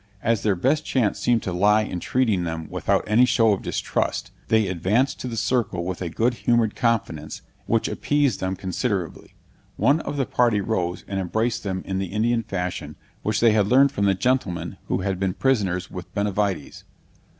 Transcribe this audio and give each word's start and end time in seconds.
As 0.23 0.41
their 0.41 0.55
best 0.55 0.83
chance 0.83 1.19
seemed 1.19 1.43
to 1.43 1.53
lie 1.53 1.83
in 1.83 1.99
treating 1.99 2.43
them 2.43 2.67
without 2.71 3.03
any 3.05 3.23
show 3.23 3.53
of 3.53 3.61
distrust, 3.61 4.31
they 4.47 4.65
advanced 4.65 5.19
to 5.19 5.27
the 5.27 5.37
circle 5.37 5.85
with 5.85 6.01
a 6.01 6.09
good 6.09 6.33
humored 6.33 6.75
confidence, 6.75 7.43
which 7.67 7.87
appeased 7.87 8.39
them 8.39 8.55
considerably. 8.55 9.35
One 9.77 9.99
of 9.99 10.17
the 10.17 10.25
party 10.25 10.59
rose 10.59 11.05
and 11.07 11.19
embraced 11.19 11.61
them 11.61 11.83
in 11.85 11.99
the 11.99 12.07
Indian 12.07 12.41
fashion, 12.41 12.95
which 13.21 13.41
they 13.41 13.51
had 13.51 13.67
learned 13.67 13.91
from 13.91 14.05
the 14.05 14.15
gentlemen 14.15 14.77
who 14.87 15.01
had 15.01 15.19
been 15.19 15.35
prisoners 15.35 15.91
with 15.91 16.11
Benavides. 16.15 16.83